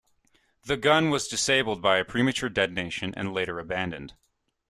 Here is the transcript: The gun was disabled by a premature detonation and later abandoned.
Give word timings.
The 0.63 0.77
gun 0.77 1.11
was 1.11 1.27
disabled 1.27 1.79
by 1.79 1.97
a 1.99 2.03
premature 2.03 2.49
detonation 2.49 3.13
and 3.15 3.31
later 3.35 3.59
abandoned. 3.59 4.15